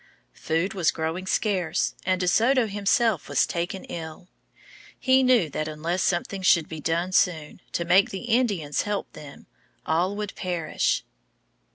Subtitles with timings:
[0.33, 4.29] Food was growing scarce, and De Soto himself was taken ill.
[4.99, 9.45] He knew that unless something should be done soon to make the Indians help them,
[9.85, 11.03] all would perish.